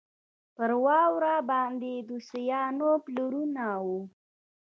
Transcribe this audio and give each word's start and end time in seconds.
پر 0.55 0.71
واوره 0.85 1.35
باندې 1.51 1.93
د 2.07 2.09
سویانو 2.27 2.89
پلونه 3.05 3.65
وو. 3.85 3.99